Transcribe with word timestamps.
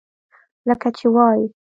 لکه 0.67 0.89
چې 0.97 1.05
وائي۔ 1.15 1.43